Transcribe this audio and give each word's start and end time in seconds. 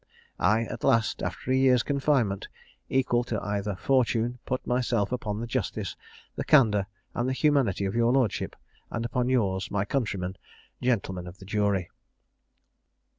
I, 0.39 0.61
at 0.63 0.83
last, 0.83 1.21
after 1.21 1.51
a 1.51 1.55
year's 1.55 1.83
confinement, 1.83 2.47
equal 2.89 3.23
to 3.25 3.39
either 3.43 3.75
fortune, 3.75 4.39
put 4.47 4.65
myself 4.65 5.11
upon 5.11 5.39
the 5.39 5.45
justice, 5.45 5.95
the 6.35 6.43
candour, 6.43 6.87
and 7.13 7.29
the 7.29 7.33
humanity 7.33 7.85
of 7.85 7.93
your 7.93 8.11
lordship; 8.11 8.55
and 8.89 9.05
upon 9.05 9.29
yours, 9.29 9.69
my 9.69 9.85
countrymen, 9.85 10.37
gentlemen 10.81 11.27
of 11.27 11.37
the 11.37 11.45
jury." 11.45 11.91